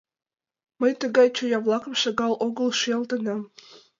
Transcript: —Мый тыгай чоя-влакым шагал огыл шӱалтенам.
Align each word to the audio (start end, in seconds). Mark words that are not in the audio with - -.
—Мый 0.79 0.93
тыгай 1.01 1.27
чоя-влакым 1.37 1.93
шагал 2.01 2.33
огыл 2.45 2.69
шӱалтенам. 2.79 3.41